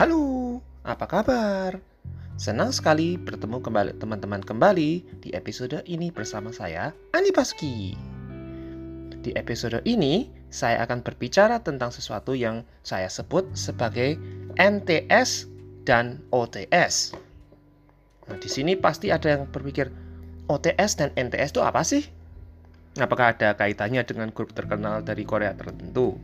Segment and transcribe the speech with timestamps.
[0.00, 1.76] Halo, apa kabar?
[2.40, 7.92] Senang sekali bertemu kembali teman-teman kembali di episode ini bersama saya, Ani Paski.
[9.20, 14.16] Di episode ini, saya akan berbicara tentang sesuatu yang saya sebut sebagai
[14.56, 15.52] NTS
[15.84, 17.12] dan OTS.
[18.24, 19.92] Nah, di sini pasti ada yang berpikir,
[20.48, 22.08] OTS dan NTS itu apa sih?
[22.96, 26.16] Apakah ada kaitannya dengan grup terkenal dari Korea tertentu?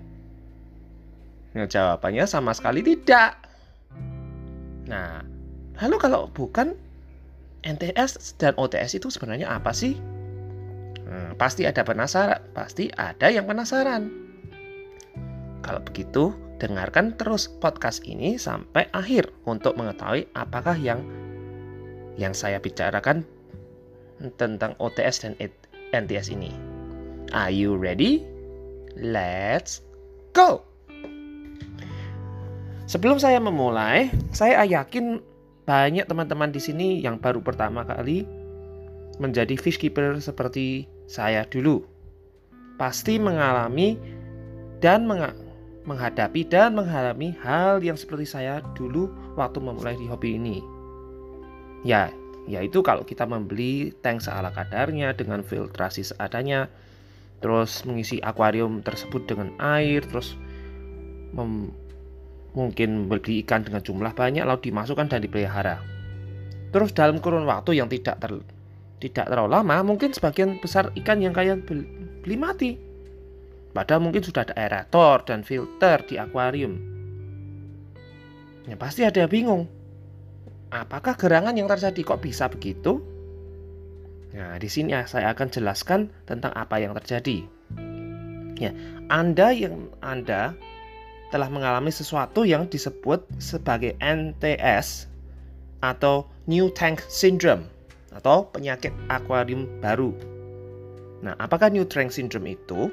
[1.52, 3.45] Nah, jawabannya sama sekali tidak.
[4.86, 5.22] Nah,
[5.82, 6.78] lalu kalau bukan
[7.66, 9.98] NTS dan OTS itu sebenarnya apa sih?
[11.06, 14.10] Hmm, pasti ada penasaran, pasti ada yang penasaran.
[15.62, 21.02] Kalau begitu, dengarkan terus podcast ini sampai akhir untuk mengetahui apakah yang
[22.16, 23.26] yang saya bicarakan
[24.40, 25.32] tentang OTS dan
[25.92, 26.54] NTS ini.
[27.34, 28.24] Are you ready?
[28.96, 29.84] Let's
[30.32, 30.75] go!
[32.86, 35.18] Sebelum saya memulai, saya yakin
[35.66, 38.22] banyak teman-teman di sini yang baru pertama kali
[39.18, 41.82] menjadi fishkeeper seperti saya dulu.
[42.78, 43.98] Pasti mengalami
[44.78, 45.34] dan meng
[45.86, 50.58] menghadapi dan mengalami hal yang seperti saya dulu waktu memulai di hobi ini.
[51.86, 52.10] Ya,
[52.46, 56.70] yaitu kalau kita membeli tank seala kadarnya dengan filtrasi seadanya,
[57.38, 60.34] terus mengisi akuarium tersebut dengan air, terus
[62.56, 65.84] mungkin beli ikan dengan jumlah banyak lalu dimasukkan dan dipelihara.
[66.72, 68.32] Terus dalam kurun waktu yang tidak ter,
[68.98, 71.62] tidak terlalu lama, mungkin sebagian besar ikan yang kalian
[72.24, 72.80] beli mati.
[73.76, 76.80] Padahal mungkin sudah ada aerator dan filter di akuarium.
[78.64, 79.62] Ya pasti ada yang bingung.
[80.72, 82.98] Apakah gerangan yang terjadi kok bisa begitu?
[84.32, 87.46] Nah, di sini saya akan jelaskan tentang apa yang terjadi.
[88.56, 88.72] Ya,
[89.12, 90.56] Anda yang Anda
[91.36, 95.04] telah mengalami sesuatu yang disebut sebagai NTS
[95.84, 97.68] atau New Tank Syndrome
[98.16, 100.16] atau penyakit akuarium baru.
[101.20, 102.88] Nah, apakah New Tank Syndrome itu?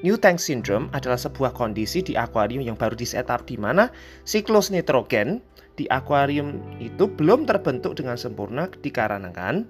[0.00, 3.92] New Tank Syndrome adalah sebuah kondisi di akuarium yang baru disetup di mana
[4.24, 5.44] siklus nitrogen
[5.76, 9.68] di akuarium itu belum terbentuk dengan sempurna dikarenakan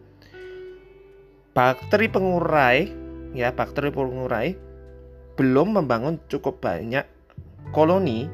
[1.50, 2.87] bakteri pengurai
[3.34, 4.54] ya bakteri pengurai
[5.34, 7.03] belum membangun cukup banyak
[7.71, 8.27] koloni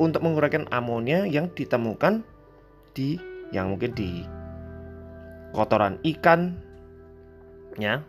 [0.00, 2.24] untuk menguraikan amonia yang ditemukan
[2.96, 3.20] di
[3.52, 4.24] yang mungkin di
[5.52, 6.56] kotoran ikan
[7.76, 8.00] ya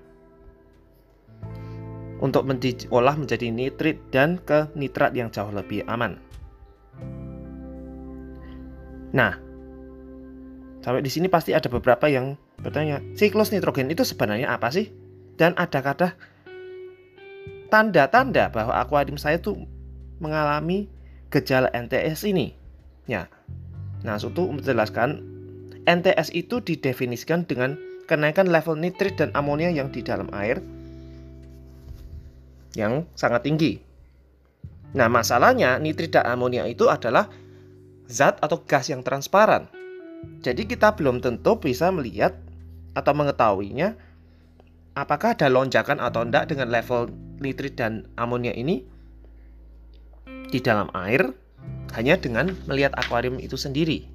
[2.24, 6.16] untuk diolah menjadi nitrit dan ke nitrat yang jauh lebih aman.
[9.12, 9.36] Nah,
[10.80, 14.88] sampai di sini pasti ada beberapa yang bertanya, siklus nitrogen itu sebenarnya apa sih?
[15.36, 16.16] Dan ada kata
[17.68, 19.68] tanda-tanda bahwa akuarium saya tuh
[20.24, 20.88] mengalami
[21.28, 22.56] gejala NTS ini.
[23.04, 23.28] Ya.
[24.08, 25.20] Nah, untuk menjelaskan
[25.84, 27.76] NTS itu didefinisikan dengan
[28.08, 30.64] kenaikan level nitrit dan amonia yang di dalam air
[32.80, 33.80] yang sangat tinggi.
[34.96, 37.28] Nah, masalahnya nitrit dan amonia itu adalah
[38.08, 39.68] zat atau gas yang transparan.
[40.40, 42.38] Jadi kita belum tentu bisa melihat
[42.94, 43.98] atau mengetahuinya
[44.94, 47.10] apakah ada lonjakan atau tidak dengan level
[47.42, 48.86] nitrit dan amonia ini
[50.54, 51.34] di dalam air
[51.98, 54.06] hanya dengan melihat akuarium itu sendiri.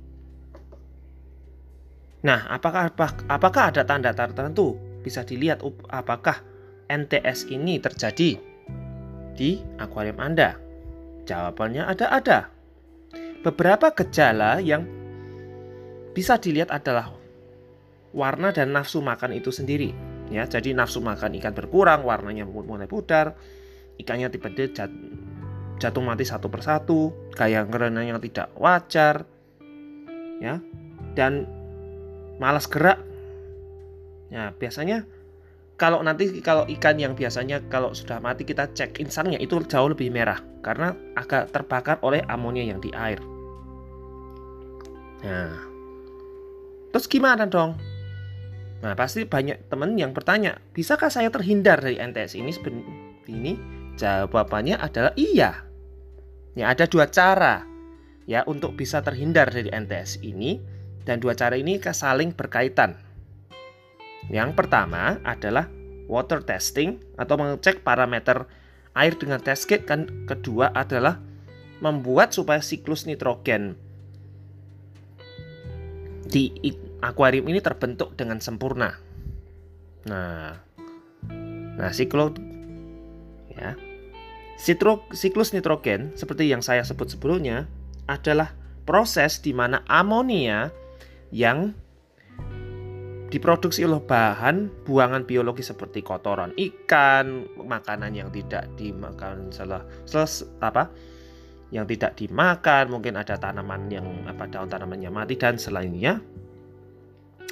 [2.22, 2.94] Nah, apakah
[3.26, 6.38] apakah ada tanda tertentu bisa dilihat apakah
[6.86, 8.38] NTS ini terjadi
[9.34, 10.54] di akuarium Anda?
[11.26, 12.54] Jawabannya ada-ada.
[13.42, 14.86] Beberapa gejala yang
[16.14, 17.14] bisa dilihat adalah
[18.14, 19.94] warna dan nafsu makan itu sendiri.
[20.30, 23.38] Ya, jadi nafsu makan ikan berkurang, warnanya mulai pudar,
[23.98, 24.90] ikannya tiba-tiba
[25.78, 29.24] jatuh mati satu persatu, gaya ngerenang yang tidak wajar,
[30.42, 30.62] ya,
[31.14, 31.46] dan
[32.42, 33.02] malas gerak.
[34.28, 35.08] Ya, biasanya
[35.78, 40.10] kalau nanti kalau ikan yang biasanya kalau sudah mati kita cek insangnya itu jauh lebih
[40.10, 43.22] merah karena agak terbakar oleh amonia yang di air.
[45.22, 45.54] Nah,
[46.90, 47.78] terus gimana dong?
[48.78, 52.54] Nah, pasti banyak teman yang bertanya, bisakah saya terhindar dari NTS ini?
[53.26, 53.52] Ini
[53.98, 55.67] jawabannya adalah iya.
[56.58, 57.62] Ya, ada dua cara
[58.26, 60.58] ya untuk bisa terhindar dari NTS ini
[61.06, 62.98] dan dua cara ini saling berkaitan.
[64.26, 65.70] Yang pertama adalah
[66.10, 68.50] water testing atau mengecek parameter
[68.98, 71.22] air dengan test kit kan kedua adalah
[71.78, 73.78] membuat supaya siklus nitrogen
[76.26, 76.50] di
[76.98, 78.98] akuarium ini terbentuk dengan sempurna.
[80.10, 80.58] Nah,
[81.78, 82.34] nah siklus
[83.54, 83.78] ya
[84.58, 87.70] Sitro, siklus nitrogen seperti yang saya sebut sebelumnya
[88.10, 88.50] adalah
[88.82, 90.74] proses di mana amonia
[91.30, 91.70] yang
[93.30, 99.84] diproduksi oleh bahan buangan biologi seperti kotoran ikan, makanan yang tidak dimakan salah
[100.58, 100.90] apa
[101.68, 106.16] yang tidak dimakan, mungkin ada tanaman yang apa daun tanamannya mati dan selainnya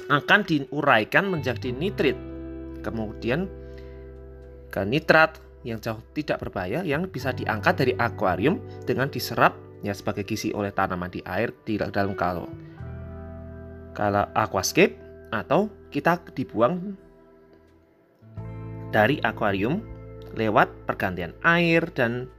[0.09, 2.17] akan diuraikan menjadi nitrit.
[2.81, 3.45] Kemudian
[4.73, 5.37] ke nitrat
[5.67, 10.71] yang jauh tidak berbahaya yang bisa diangkat dari akuarium dengan diserap ya sebagai gizi oleh
[10.71, 12.47] tanaman di air di dalam kalau
[13.91, 14.95] kalau aquascape
[15.35, 16.95] atau kita dibuang
[18.95, 19.83] dari akuarium
[20.39, 22.31] lewat pergantian air dan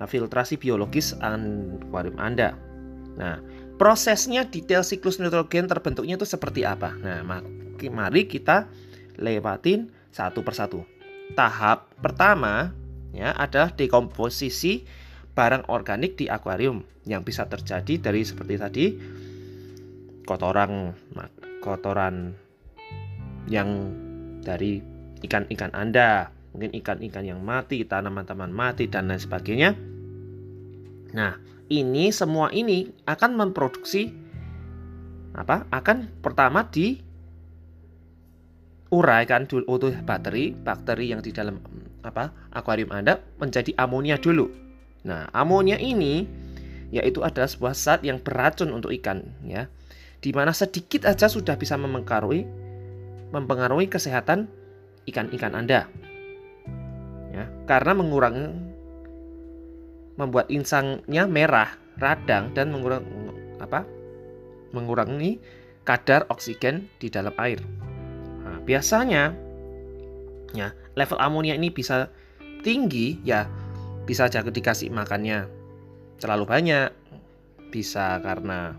[0.00, 2.56] nah, filtrasi biologis akuarium Anda.
[3.16, 3.40] Nah,
[3.76, 6.96] prosesnya detail siklus nitrogen terbentuknya itu seperti apa?
[6.96, 7.20] Nah,
[7.92, 8.68] mari kita
[9.20, 10.95] lewatin satu persatu.
[11.34, 12.70] Tahap pertama
[13.10, 14.86] ya adalah dekomposisi
[15.36, 18.86] barang organik di akuarium yang bisa terjadi dari seperti tadi
[20.24, 20.92] kotoran
[21.60, 22.34] kotoran
[23.46, 23.94] yang
[24.42, 24.82] dari
[25.22, 29.70] ikan-ikan Anda, mungkin ikan-ikan yang mati, tanaman-tanaman mati dan lain sebagainya.
[31.14, 31.38] Nah,
[31.70, 34.10] ini semua ini akan memproduksi
[35.34, 35.66] apa?
[35.70, 37.05] Akan pertama di
[38.90, 41.58] uraikan dulu untuk bakteri, bakteri yang di dalam
[42.06, 42.30] apa?
[42.54, 44.46] akuarium Anda menjadi amonia dulu.
[45.06, 46.26] Nah, amonia ini
[46.94, 49.66] yaitu adalah sebuah zat yang beracun untuk ikan ya
[50.22, 52.46] di mana sedikit aja sudah bisa mempengaruhi
[53.34, 54.46] mempengaruhi kesehatan
[55.06, 55.90] ikan-ikan Anda.
[57.34, 58.48] Ya, karena mengurangi
[60.16, 63.06] membuat insangnya merah, radang dan mengurangi
[63.60, 63.84] apa?
[64.74, 65.38] mengurangi
[65.86, 67.62] kadar oksigen di dalam air.
[68.66, 69.32] Biasanya
[70.52, 72.10] ya, level amonia ini bisa
[72.66, 73.46] tinggi ya
[74.06, 75.46] bisa jadi dikasih makannya
[76.18, 76.90] terlalu banyak
[77.70, 78.74] bisa karena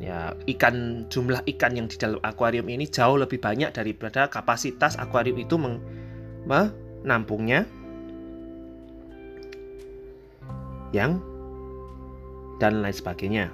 [0.00, 5.36] ya ikan jumlah ikan yang di dalam akuarium ini jauh lebih banyak daripada kapasitas akuarium
[5.36, 5.76] itu meng,
[6.48, 7.68] menampungnya
[10.90, 11.20] yang
[12.58, 13.46] dan lain sebagainya.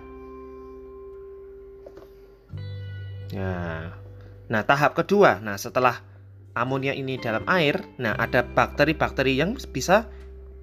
[3.35, 4.06] Nah,
[4.47, 6.03] nah tahap kedua, nah setelah
[6.57, 10.09] amonia ini dalam air, nah ada bakteri-bakteri yang bisa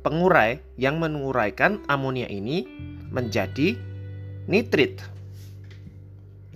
[0.04, 2.68] pengurai yang menguraikan amonia ini
[3.10, 3.80] menjadi
[4.52, 5.00] nitrit.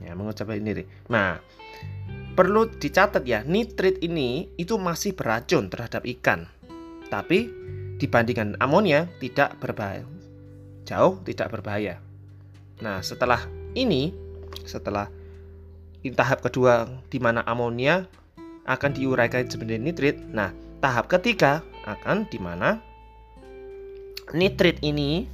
[0.03, 1.41] Ya mengucapkan ini nah
[2.37, 6.45] perlu dicatat ya nitrit ini itu masih beracun terhadap ikan.
[7.07, 7.49] Tapi
[7.97, 10.05] dibandingkan amonia tidak berbahaya.
[10.83, 12.03] Jauh tidak berbahaya.
[12.83, 13.41] Nah setelah
[13.73, 14.13] ini
[14.67, 15.09] setelah
[16.13, 18.05] tahap kedua di mana amonia
[18.67, 20.19] akan diuraikan sebagai nitrit.
[20.31, 20.51] Nah
[20.83, 22.83] tahap ketiga akan di mana
[24.35, 25.25] nitrit ini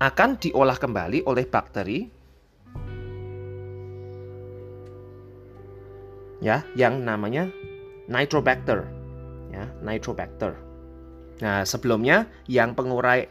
[0.00, 1.98] akan diolah kembali oleh bakteri
[6.42, 7.48] ya yang namanya
[8.10, 8.84] nitrobacter
[9.52, 10.56] ya nitrobacter.
[11.40, 13.28] Nah sebelumnya yang pengurai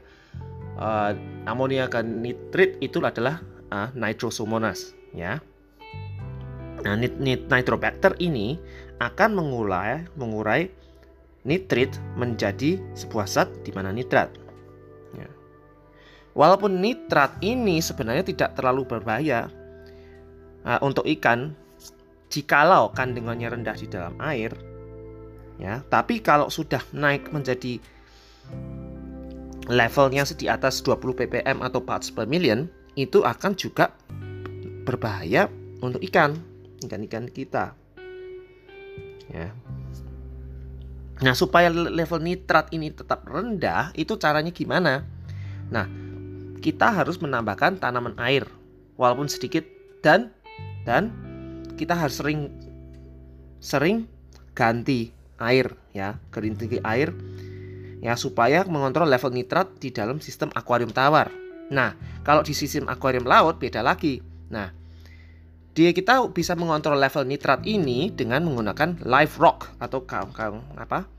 [0.77, 1.12] uh,
[1.45, 5.39] amonia ke nitrit itu adalah uh, nitrosomonas ya
[6.84, 8.60] nah nit, nit, nitrobacter ini
[9.00, 10.67] akan mengurai mengurai
[11.48, 14.32] nitrit menjadi sebuah zat di mana nitrat
[15.15, 15.29] ya.
[16.36, 19.48] walaupun nitrat ini sebenarnya tidak terlalu berbahaya
[20.67, 21.55] uh, untuk ikan
[22.32, 24.51] jikalau kandungannya rendah di dalam air
[25.62, 27.77] ya tapi kalau sudah naik menjadi
[29.72, 32.67] levelnya di atas 20 ppm atau parts per million
[33.00, 33.93] itu akan juga
[34.83, 35.47] berbahaya
[35.81, 36.37] untuk ikan
[36.83, 37.75] ikan-ikan kita
[39.31, 39.51] ya
[41.23, 45.07] nah supaya level nitrat ini tetap rendah itu caranya gimana
[45.71, 45.87] nah
[46.59, 48.47] kita harus menambahkan tanaman air
[48.95, 49.63] walaupun sedikit
[50.03, 50.31] dan
[50.83, 51.11] dan
[51.79, 52.51] kita harus sering
[53.63, 54.07] sering
[54.53, 57.09] ganti air ya, ganti air
[58.03, 61.31] ya supaya mengontrol level nitrat di dalam sistem akuarium tawar.
[61.71, 61.95] Nah,
[62.27, 64.19] kalau di sistem akuarium laut beda lagi.
[64.53, 64.69] Nah,
[65.74, 71.10] dia kita bisa mengontrol level nitrat ini dengan menggunakan live rock atau karang, apa?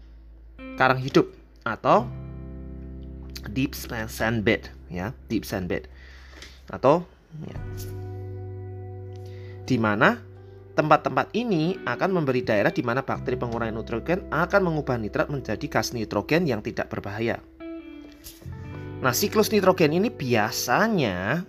[0.79, 1.31] karang hidup
[1.67, 2.07] atau
[3.50, 5.91] deep sand bed ya, deep sand bed
[6.71, 7.03] atau
[7.43, 7.59] ya,
[9.67, 10.23] di mana
[10.75, 15.95] Tempat-tempat ini akan memberi daerah di mana bakteri pengurangan nitrogen akan mengubah nitrat menjadi gas
[15.95, 17.38] nitrogen yang tidak berbahaya.
[18.99, 21.47] Nah, siklus nitrogen ini biasanya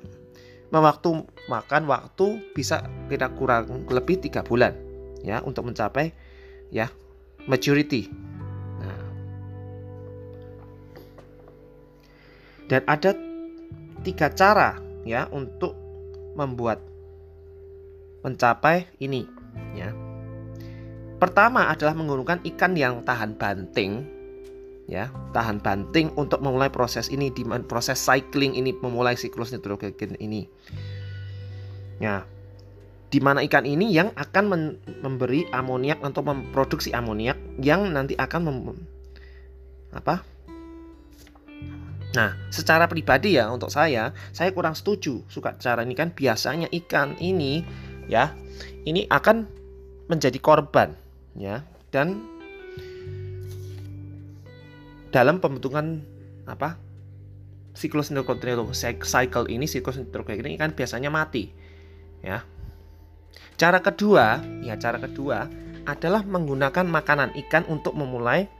[0.76, 4.76] mewaktu makan waktu bisa kita kurang lebih tiga bulan
[5.24, 6.12] ya untuk mencapai
[6.68, 6.92] ya
[7.48, 8.12] maturity.
[8.84, 9.04] Nah,
[12.68, 13.16] dan ada
[14.04, 14.76] tiga cara
[15.08, 15.72] ya untuk
[16.36, 16.84] membuat
[18.28, 19.24] mencapai ini
[19.80, 19.96] ya.
[21.16, 24.04] Pertama adalah menggunakan ikan yang tahan banting
[24.86, 30.46] ya, tahan banting untuk memulai proses ini di proses cycling ini memulai siklus nitrogen ini.
[31.98, 32.26] Ya.
[33.06, 38.76] Di mana ikan ini yang akan memberi amoniak untuk memproduksi amoniak yang nanti akan mem
[39.96, 40.20] apa?
[42.16, 47.16] Nah, secara pribadi ya untuk saya, saya kurang setuju suka cara ini kan biasanya ikan
[47.20, 47.64] ini
[48.12, 48.36] ya,
[48.84, 49.48] ini akan
[50.12, 50.92] menjadi korban
[51.36, 52.35] ya dan
[55.16, 56.04] dalam pembentukan
[56.44, 56.76] apa
[57.72, 61.56] siklus nitrogen cycle ini siklus nitrogen ini kan biasanya mati
[62.20, 62.44] ya.
[63.56, 65.48] Cara kedua ya cara kedua
[65.88, 68.52] adalah menggunakan makanan ikan untuk memulai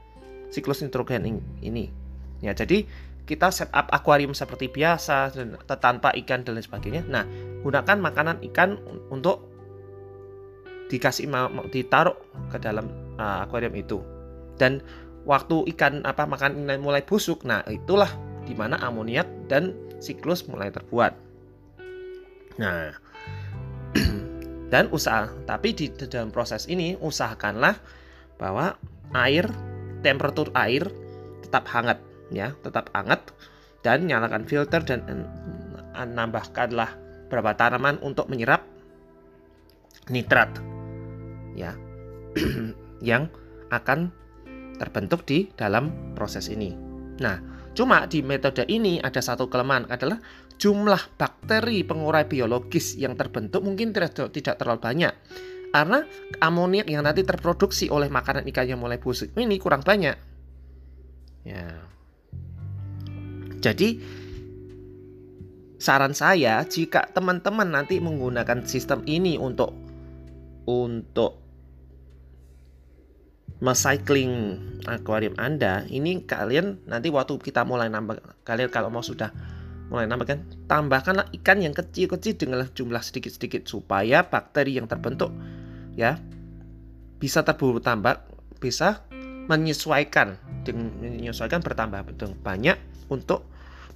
[0.48, 1.92] siklus nitrogen ini
[2.40, 2.56] ya.
[2.56, 2.88] Jadi
[3.28, 7.04] kita setup akuarium seperti biasa dan tanpa ikan dan lain sebagainya.
[7.04, 7.28] Nah
[7.68, 8.80] gunakan makanan ikan
[9.12, 9.44] untuk
[10.88, 11.28] dikasih
[11.68, 12.16] ditaruh
[12.48, 12.88] ke dalam
[13.20, 14.00] uh, akuarium itu.
[14.56, 14.80] Dan
[15.26, 17.42] waktu ikan apa makan mulai busuk.
[17.42, 18.08] Nah itulah
[18.46, 21.12] di mana amoniak dan siklus mulai terbuat.
[22.62, 22.94] Nah
[24.72, 25.28] dan usaha.
[25.44, 27.76] Tapi di dalam proses ini usahakanlah
[28.38, 28.78] bahwa
[29.12, 29.50] air
[30.00, 30.86] temperatur air
[31.42, 31.98] tetap hangat
[32.30, 33.22] ya tetap hangat
[33.86, 35.06] dan nyalakan filter dan
[35.94, 36.90] nambahkanlah
[37.26, 38.66] beberapa tanaman untuk menyerap
[40.10, 40.50] nitrat
[41.54, 41.74] ya
[43.08, 43.30] yang
[43.70, 44.14] akan
[44.76, 46.72] terbentuk di dalam proses ini.
[47.20, 47.40] Nah,
[47.72, 50.20] cuma di metode ini ada satu kelemahan adalah
[50.56, 55.12] jumlah bakteri pengurai biologis yang terbentuk mungkin tidak terlalu banyak.
[55.72, 56.00] Karena
[56.40, 60.16] amoniak yang nanti terproduksi oleh makanan ikan yang mulai busuk ini kurang banyak.
[61.44, 61.68] Ya.
[63.60, 64.00] Jadi
[65.76, 69.76] saran saya jika teman-teman nanti menggunakan sistem ini untuk
[70.66, 71.45] untuk
[73.60, 79.32] mecycling akuarium Anda, ini kalian nanti waktu kita mulai nambah, kalian kalau mau sudah
[79.88, 85.30] mulai nambah kan, tambahkanlah ikan yang kecil-kecil dengan jumlah sedikit-sedikit supaya bakteri yang terbentuk
[85.96, 86.20] ya
[87.16, 88.20] bisa terburu tambah,
[88.60, 89.08] bisa
[89.46, 90.36] menyesuaikan
[90.66, 92.02] dengan menyesuaikan bertambah
[92.42, 92.76] banyak
[93.08, 93.46] untuk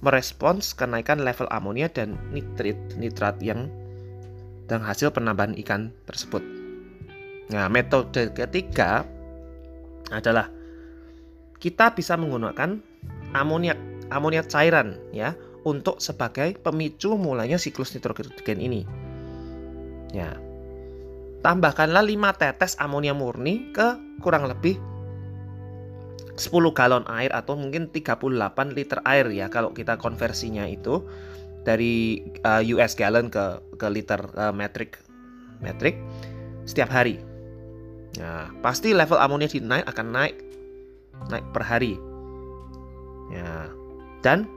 [0.01, 3.69] merespons kenaikan level amonia dan nitrit nitrat yang
[4.65, 6.41] dan hasil penambahan ikan tersebut.
[7.51, 9.03] Nah, metode ketiga
[10.11, 10.51] adalah
[11.61, 12.77] kita bisa menggunakan
[13.31, 13.79] amoniak
[14.11, 18.81] amoniak cairan ya untuk sebagai pemicu mulainya siklus nitrogen ini.
[20.11, 20.35] Ya.
[21.41, 24.77] Tambahkanlah 5 tetes amonia murni ke kurang lebih
[26.37, 31.01] 10 galon air atau mungkin 38 liter air ya kalau kita konversinya itu
[31.61, 35.01] dari uh, US gallon ke ke liter uh, metric
[35.61, 35.97] metric
[36.65, 37.30] setiap hari.
[38.19, 40.35] Nah, pasti level amonia di naik akan naik
[41.31, 41.93] naik per hari.
[43.31, 43.71] Ya.
[44.19, 44.49] Dan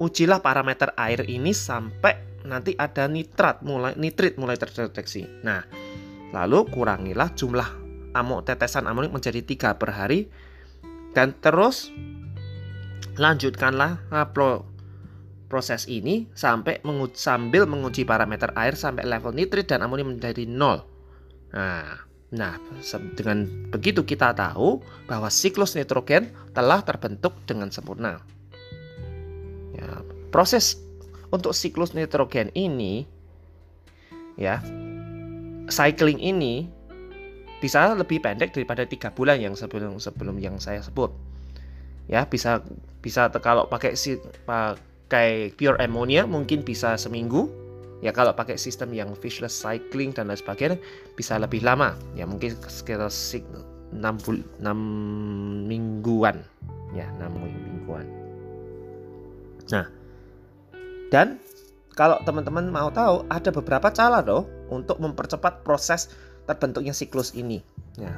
[0.00, 2.16] ujilah parameter air ini sampai
[2.48, 5.28] nanti ada nitrat mulai nitrit mulai terdeteksi.
[5.44, 5.60] Nah,
[6.32, 7.68] lalu kurangilah jumlah
[8.16, 10.26] amo tetesan amonia menjadi tiga per hari
[11.12, 11.92] dan terus
[13.20, 14.64] lanjutkanlah uh, pro,
[15.50, 20.86] proses ini sampai menguji, sambil menguji parameter air sampai level nitrit dan amonia menjadi nol.
[21.50, 22.62] Nah, Nah,
[23.18, 23.42] dengan
[23.74, 24.78] begitu kita tahu
[25.10, 28.22] bahwa siklus nitrogen telah terbentuk dengan sempurna.
[29.74, 29.98] Ya,
[30.30, 30.78] proses
[31.34, 33.02] untuk siklus nitrogen ini,
[34.38, 34.62] ya,
[35.66, 36.70] cycling ini
[37.58, 41.10] bisa lebih pendek daripada tiga bulan yang sebelum sebelum yang saya sebut.
[42.06, 42.62] Ya, bisa
[43.02, 43.98] bisa kalau pakai
[44.46, 47.59] pakai pure ammonia mungkin bisa seminggu
[48.00, 50.80] Ya kalau pakai sistem yang fishless cycling dan lain sebagainya
[51.16, 51.92] bisa lebih lama.
[52.16, 53.44] Ya mungkin sekitar 6,
[53.92, 54.64] 6
[55.68, 56.40] mingguan.
[56.96, 58.08] Ya 6 mingguan.
[59.70, 59.86] Nah,
[61.12, 61.38] dan
[61.92, 66.08] kalau teman-teman mau tahu ada beberapa cara loh untuk mempercepat proses
[66.48, 67.60] terbentuknya siklus ini.
[68.00, 68.14] Ya.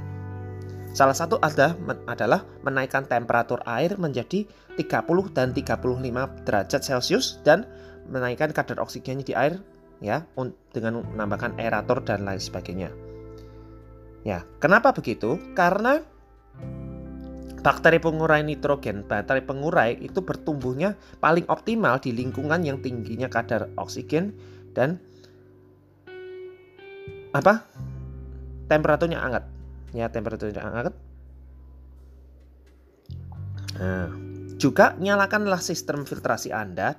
[0.92, 1.72] Salah satu ada,
[2.04, 4.44] adalah menaikkan temperatur air menjadi
[4.76, 7.64] 30 dan 35 derajat Celcius dan
[8.12, 9.56] menaikkan kadar oksigennya di air
[10.02, 10.26] ya
[10.74, 12.90] dengan menambahkan aerator dan lain sebagainya.
[14.26, 15.38] Ya, kenapa begitu?
[15.54, 16.02] Karena
[17.62, 24.34] bakteri pengurai nitrogen, bakteri pengurai itu bertumbuhnya paling optimal di lingkungan yang tingginya kadar oksigen
[24.74, 24.98] dan
[27.32, 27.64] apa?
[28.66, 29.44] temperaturnya hangat.
[29.92, 30.94] Ya, temperaturnya hangat.
[33.76, 34.08] Nah,
[34.56, 36.96] juga nyalakanlah sistem filtrasi Anda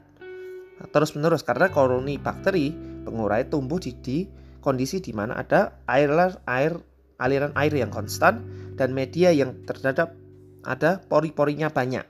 [0.92, 4.18] terus-menerus karena koloni bakteri pengurai tumbuh di, di
[4.64, 6.10] kondisi di mana ada air
[6.48, 6.74] air
[7.20, 8.44] aliran air yang konstan
[8.80, 10.16] dan media yang terhadap
[10.64, 12.08] ada pori-porinya banyak.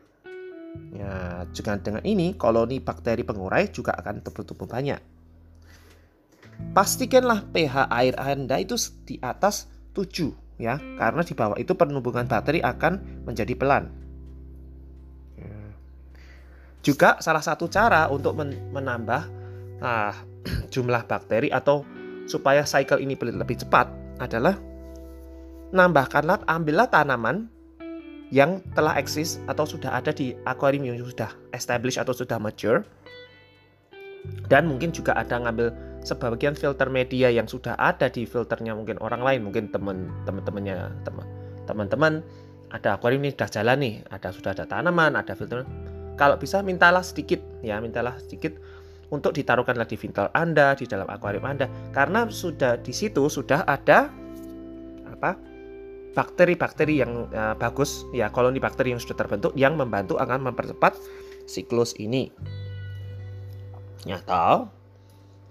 [0.93, 5.01] Ya, juga dengan ini koloni bakteri pengurai juga akan tumbuh-tumbuh banyak.
[6.73, 12.61] Pastikanlah pH air Anda itu di atas 7 ya, karena di bawah itu penumbuhan bakteri
[12.61, 13.89] akan menjadi pelan.
[15.37, 15.61] Ya.
[16.81, 18.33] Juga salah satu cara untuk
[18.73, 19.21] menambah
[19.81, 20.32] ah,
[20.73, 21.87] jumlah bakteri atau
[22.27, 24.55] supaya cycle ini lebih cepat adalah
[25.73, 27.49] nambahkanlah ambillah tanaman
[28.33, 32.81] yang telah eksis atau sudah ada di akuarium yang sudah established atau sudah mature.
[34.47, 35.69] Dan mungkin juga ada ngambil
[36.01, 41.27] sebagian filter media yang sudah ada di filternya mungkin orang lain mungkin teman temannya teman
[41.63, 42.13] teman-teman
[42.71, 45.67] ada akuarium ini sudah jalan nih ada sudah ada tanaman ada filter.
[46.17, 48.57] Kalau bisa mintalah sedikit ya mintalah sedikit
[49.13, 54.09] untuk ditaruhkanlah di filter Anda di dalam akuarium Anda karena sudah di situ sudah ada
[55.05, 55.37] apa
[56.17, 60.97] bakteri-bakteri yang uh, bagus ya koloni bakteri yang sudah terbentuk yang membantu akan mempercepat
[61.45, 62.33] siklus ini.
[64.03, 64.67] Ya, tahu?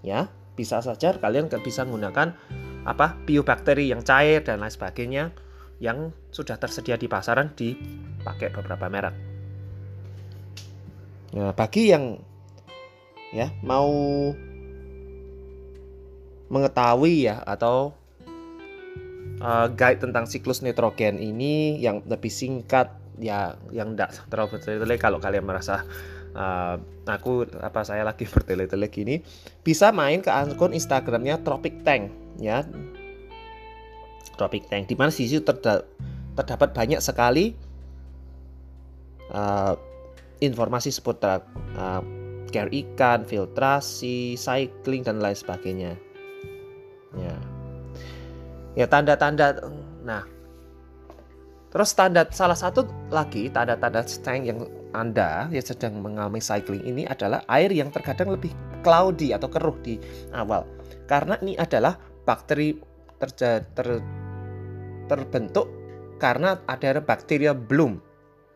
[0.05, 2.37] Ya, bisa saja kalian bisa menggunakan
[2.83, 5.31] apa biobakteri yang cair dan lain sebagainya
[5.79, 9.15] yang sudah tersedia di pasaran dipakai beberapa merek.
[11.33, 12.21] Nah, bagi yang
[13.33, 13.89] ya mau
[16.53, 17.97] mengetahui ya atau
[19.41, 24.95] uh, guide tentang siklus nitrogen ini yang lebih singkat ya yang tidak terlalu bertele-tele.
[25.01, 25.81] Kalau kalian merasa
[26.37, 26.77] uh,
[27.09, 29.25] aku apa saya lagi bertele-tele gini
[29.65, 32.61] bisa main ke akun Instagramnya Tropic Tank ya.
[34.37, 35.85] Tropic Tank di mana situ terda
[36.33, 37.53] terdapat banyak sekali
[39.29, 39.77] uh,
[40.41, 41.45] informasi seputar
[41.77, 42.01] uh,
[42.53, 45.97] care ikan, filtrasi, cycling dan lain sebagainya.
[47.17, 47.35] Ya,
[48.77, 49.57] ya tanda-tanda.
[50.05, 50.23] Nah,
[51.73, 57.41] Terus tanda salah satu lagi tanda-tanda tank yang Anda yang sedang mengalami cycling ini adalah
[57.49, 58.53] air yang terkadang lebih
[58.85, 59.97] cloudy atau keruh di
[60.37, 60.69] awal.
[61.09, 61.97] Karena ini adalah
[62.29, 62.77] bakteri
[63.17, 64.05] terja, ter,
[65.09, 65.65] terbentuk
[66.21, 67.97] karena ada bakteria bloom.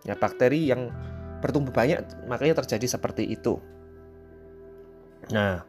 [0.06, 0.94] Ya, bakteri yang
[1.42, 3.58] bertumbuh banyak makanya terjadi seperti itu.
[5.32, 5.63] Nah,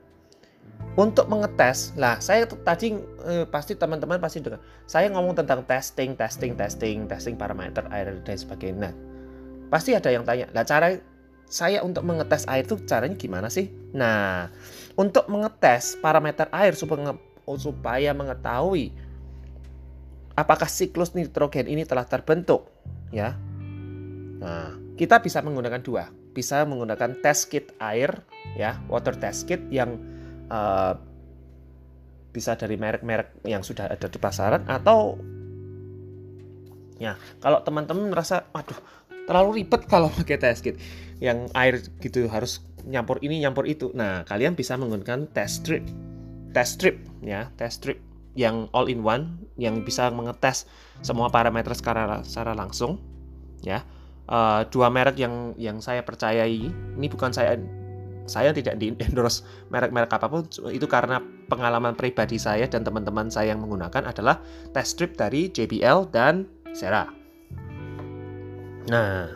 [0.99, 4.63] untuk mengetes lah saya tadi eh, pasti teman-teman pasti dengar.
[4.87, 8.91] Saya ngomong tentang testing testing testing testing parameter air dan sebagainya.
[8.91, 8.95] Nah,
[9.69, 10.97] pasti ada yang tanya lah cara
[11.49, 13.73] saya untuk mengetes air itu caranya gimana sih?
[13.97, 14.53] Nah
[14.97, 17.17] untuk mengetes parameter air supaya
[17.57, 18.93] supaya mengetahui
[20.37, 22.69] apakah siklus nitrogen ini telah terbentuk
[23.09, 23.37] ya.
[24.41, 28.23] Nah kita bisa menggunakan dua bisa menggunakan test kit air
[28.55, 29.99] ya water test kit yang
[30.55, 30.95] uh,
[32.31, 35.19] bisa dari merek-merek yang sudah ada di pasaran atau
[37.03, 38.79] ya kalau teman-teman merasa aduh
[39.27, 40.79] terlalu ribet kalau pakai test kit
[41.19, 43.91] yang air gitu harus nyampur ini nyampur itu.
[43.93, 45.85] Nah kalian bisa menggunakan test strip
[46.55, 47.99] test strip ya test strip
[48.39, 50.65] yang all in one yang bisa mengetes
[51.03, 53.03] semua parameter secara secara langsung
[53.67, 53.83] ya
[54.29, 57.57] uh, dua merek yang yang saya percayai ini bukan saya
[58.29, 63.57] saya tidak di endorse merek-merek apa pun itu karena pengalaman pribadi saya dan teman-teman saya
[63.57, 64.39] yang menggunakan adalah
[64.77, 66.45] test strip dari JBL dan
[66.77, 67.09] Sera.
[68.89, 69.33] Nah,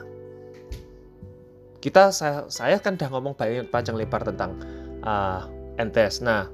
[1.81, 4.61] kita saya, saya kan udah ngomong banyak panjang lebar tentang
[5.03, 5.49] uh,
[5.81, 6.21] entes.
[6.21, 6.47] Nah,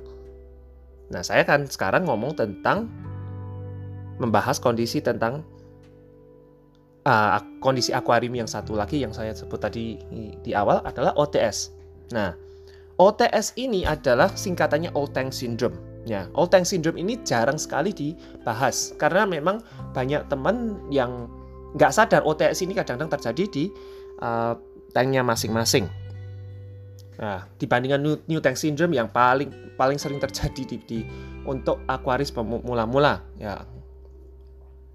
[1.10, 2.86] nah saya kan sekarang ngomong tentang
[4.18, 5.46] membahas kondisi tentang
[7.08, 9.96] uh, kondisi akuarium yang satu lagi yang saya sebut tadi
[10.44, 11.72] di awal adalah OTS.
[12.12, 12.36] Nah,
[13.00, 16.04] OTS ini adalah singkatannya Old Tank Syndrome.
[16.04, 19.64] Ya, Old Tank Syndrome ini jarang sekali dibahas karena memang
[19.96, 21.28] banyak teman yang
[21.76, 23.64] nggak sadar OTS ini kadang-kadang terjadi di
[24.20, 24.56] uh,
[24.92, 25.88] tanknya masing-masing.
[27.18, 30.98] Nah, dibandingkan New, New Tank Syndrome yang paling paling sering terjadi di, di
[31.44, 33.66] untuk akuaris pemula-mula ya.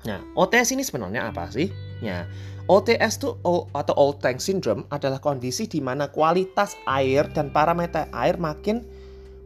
[0.03, 1.92] Nah, OTS ini sebenarnya apa sih?
[2.03, 2.27] Ya,
[2.67, 3.39] OTS itu
[3.71, 8.83] atau Old Tank Syndrome adalah kondisi di mana kualitas air dan parameter air makin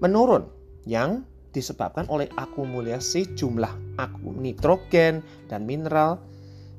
[0.02, 0.50] menurun
[0.89, 1.22] yang
[1.54, 3.74] disebabkan oleh akumulasi jumlah
[4.38, 6.22] nitrogen dan mineral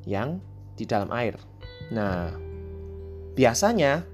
[0.06, 0.42] yang
[0.74, 1.34] di dalam air.
[1.90, 2.30] Nah,
[3.34, 4.06] biasanya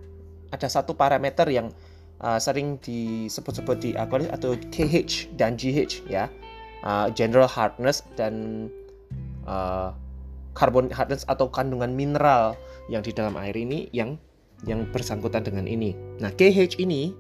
[0.49, 1.69] ada satu parameter yang
[2.25, 6.33] uh, sering disebut-sebut di akuarium atau KH dan GH ya,
[6.85, 8.69] uh, general hardness dan
[9.45, 9.93] uh,
[10.57, 12.55] hardness atau kandungan mineral
[12.87, 14.17] yang di dalam air ini yang
[14.65, 15.93] yang bersangkutan dengan ini.
[16.23, 17.13] Nah, KH ini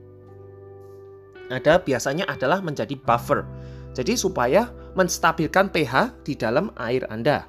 [1.52, 3.44] ada biasanya adalah menjadi buffer.
[3.94, 7.46] Jadi supaya menstabilkan pH di dalam air Anda.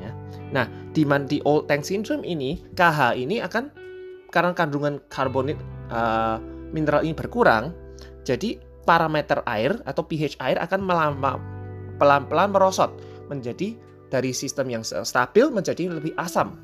[0.00, 0.10] Ya.
[0.50, 3.70] Nah, di di old tank syndrome ini KH ini akan
[4.32, 5.60] karena kandungan karbonat
[5.92, 6.40] uh,
[6.72, 7.76] mineral ini berkurang,
[8.24, 10.88] jadi parameter air atau pH air akan
[12.00, 12.90] pelan-pelan merosot
[13.30, 13.78] menjadi
[14.12, 16.60] dari sistem yang stabil menjadi lebih asam.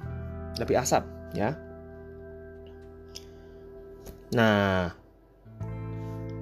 [0.60, 1.56] Lebih asam, ya.
[4.36, 4.92] Nah,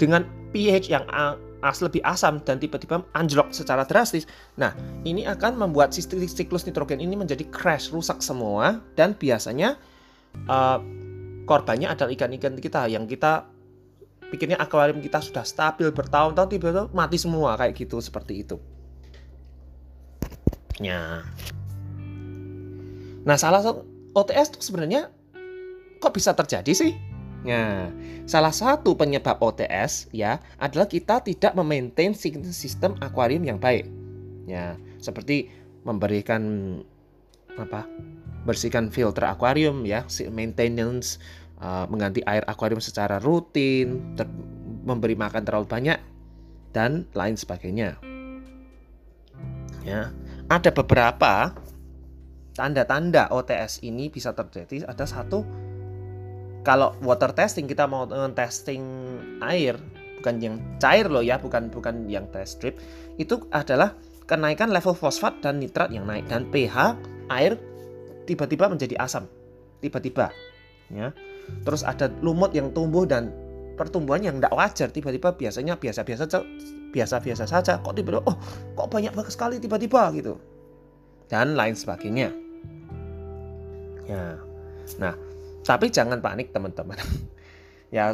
[0.03, 1.07] dengan pH yang
[1.63, 4.27] as lebih asam dan tiba-tiba anjlok secara drastis.
[4.59, 4.75] Nah,
[5.07, 9.79] ini akan membuat siklus nitrogen ini menjadi crash, rusak semua dan biasanya
[10.51, 10.79] uh,
[11.47, 13.47] korbannya adalah ikan-ikan kita yang kita
[14.27, 18.59] pikirnya akuarium kita sudah stabil bertahun-tahun tiba-tiba mati semua kayak gitu seperti itu.
[23.27, 23.83] Nah, salah satu
[24.15, 25.11] OTS itu sebenarnya
[25.99, 26.93] kok bisa terjadi sih?
[27.47, 27.91] Nah,
[28.27, 32.15] salah satu penyebab OTS ya adalah kita tidak memaintain
[32.51, 33.87] sistem akuarium yang baik.
[34.47, 35.51] Ya, seperti
[35.87, 36.43] memberikan
[37.55, 37.87] apa?
[38.47, 41.19] Bersihkan filter akuarium ya, maintenance,
[41.59, 44.15] uh, mengganti air akuarium secara rutin,
[44.87, 45.99] memberi makan terlalu banyak
[46.71, 47.99] dan lain sebagainya.
[49.87, 50.11] Ya,
[50.47, 51.55] ada beberapa
[52.55, 54.87] tanda-tanda OTS ini bisa terjadi.
[54.87, 55.43] Ada satu
[56.67, 58.83] kalau water testing kita mau testing
[59.43, 59.79] air
[60.19, 62.83] bukan yang cair loh ya, bukan bukan yang test strip,
[63.15, 63.95] itu adalah
[64.27, 66.99] kenaikan level fosfat dan nitrat yang naik dan pH
[67.31, 67.55] air
[68.27, 69.31] tiba-tiba menjadi asam.
[69.79, 70.35] Tiba-tiba
[70.91, 71.15] ya.
[71.63, 73.31] Terus ada lumut yang tumbuh dan
[73.77, 76.25] pertumbuhan yang tidak wajar tiba-tiba biasanya biasa-biasa
[76.91, 77.79] biasa-biasa saja.
[77.85, 78.37] Kok tiba-tiba oh
[78.75, 80.41] kok banyak banget sekali tiba-tiba gitu.
[81.29, 82.33] Dan lain sebagainya.
[84.09, 84.41] Ya.
[84.99, 85.15] Nah
[85.63, 86.99] tapi jangan panik teman-teman.
[87.95, 88.11] Ya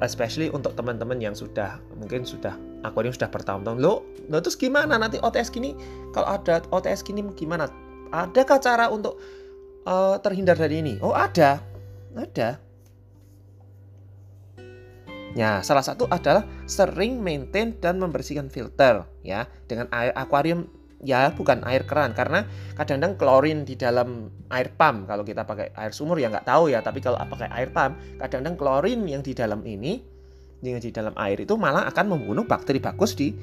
[0.00, 3.76] especially untuk teman-teman yang sudah mungkin sudah akuarium sudah bertahun-tahun.
[3.76, 5.76] Lo lo terus gimana nanti OTS gini?
[6.16, 7.68] Kalau ada OTS gini gimana?
[8.08, 9.20] Adakah cara untuk
[9.84, 10.96] uh, terhindar dari ini?
[11.04, 11.60] Oh ada.
[12.16, 12.63] Ada
[15.34, 20.70] Ya, salah satu adalah sering maintain dan membersihkan filter ya dengan air akuarium
[21.04, 22.48] ya bukan air keran karena
[22.80, 26.80] kadang-kadang klorin di dalam air pump kalau kita pakai air sumur ya nggak tahu ya
[26.80, 30.00] tapi kalau pakai air pump kadang-kadang klorin yang di dalam ini
[30.64, 33.36] yang di dalam air itu malah akan membunuh bakteri bagus di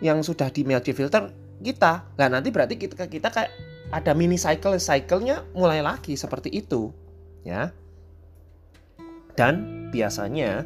[0.00, 2.04] yang sudah di milk filter kita.
[2.16, 3.52] Nah nanti berarti kita kita kayak
[3.92, 6.92] ada mini cycle cycle-nya mulai lagi seperti itu
[7.44, 7.72] ya.
[9.36, 10.64] Dan biasanya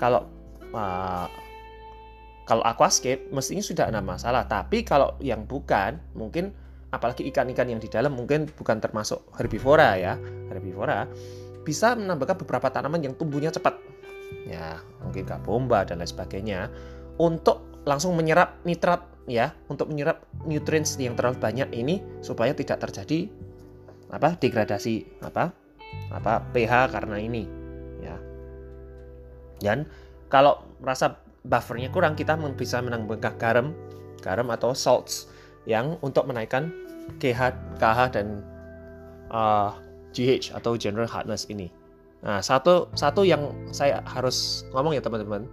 [0.00, 0.24] kalau
[0.72, 1.28] uh,
[2.48, 4.48] kalau aquascape mestinya sudah ada masalah.
[4.48, 6.50] Tapi kalau yang bukan, mungkin
[6.90, 10.18] apalagi ikan-ikan yang di dalam mungkin bukan termasuk herbivora ya,
[10.50, 11.06] herbivora
[11.62, 13.78] bisa menambahkan beberapa tanaman yang tumbuhnya cepat.
[14.50, 16.72] Ya, mungkin kak bomba dan lain sebagainya
[17.22, 23.30] untuk langsung menyerap nitrat ya, untuk menyerap nutrients yang terlalu banyak ini supaya tidak terjadi
[24.10, 25.54] apa degradasi apa
[26.10, 27.60] apa pH karena ini
[29.60, 29.88] dan
[30.32, 33.72] kalau merasa buffernya kurang, kita bisa menambahkan garam,
[34.20, 35.28] garam atau salts
[35.64, 36.72] yang untuk menaikkan
[37.20, 38.44] KH, KH dan
[39.32, 39.72] uh,
[40.12, 41.72] GH atau general hardness ini.
[42.20, 45.48] Nah, satu satu yang saya harus ngomong ya teman-teman,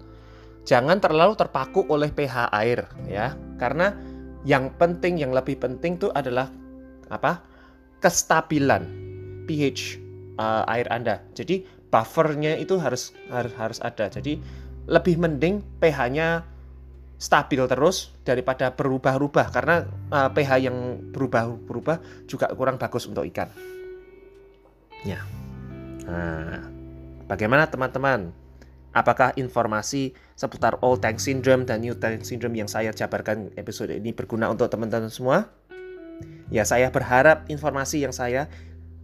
[0.67, 3.95] jangan terlalu terpaku oleh pH air ya, karena
[4.43, 6.51] yang penting, yang lebih penting itu adalah
[7.07, 7.39] apa?
[8.03, 8.83] Kestabilan
[9.47, 9.97] pH
[10.37, 11.23] uh, air Anda.
[11.33, 14.11] Jadi buffernya itu harus harus harus ada.
[14.11, 14.39] Jadi
[14.87, 16.47] lebih mending pH-nya
[17.17, 23.49] stabil terus daripada berubah-ubah karena uh, pH yang berubah-berubah juga kurang bagus untuk ikan.
[25.01, 25.25] Ya.
[26.05, 26.61] Nah,
[27.25, 28.31] bagaimana teman-teman?
[28.95, 34.09] Apakah informasi seputar old tank syndrome dan new tank syndrome yang saya jabarkan episode ini
[34.09, 35.53] berguna untuk teman-teman semua?
[36.49, 38.49] Ya, saya berharap informasi yang saya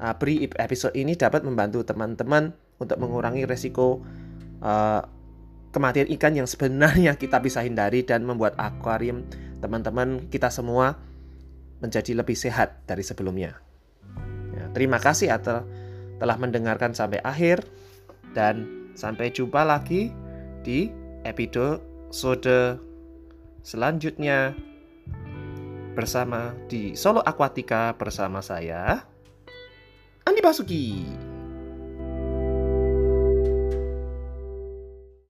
[0.02, 4.04] uh, beri episode ini dapat membantu teman-teman untuk mengurangi resiko
[4.60, 5.02] uh,
[5.74, 9.26] kematian ikan yang sebenarnya kita bisa hindari dan membuat akuarium
[9.64, 11.00] teman-teman kita semua
[11.82, 13.60] menjadi lebih sehat dari sebelumnya.
[14.56, 15.66] Ya, terima kasih atas
[16.22, 17.66] telah mendengarkan sampai akhir
[18.32, 20.14] dan sampai jumpa lagi
[20.64, 20.88] di
[21.28, 22.80] episode
[23.66, 24.56] selanjutnya
[25.94, 29.04] bersama di Solo Aquatica bersama saya
[30.24, 31.33] Andi Basuki.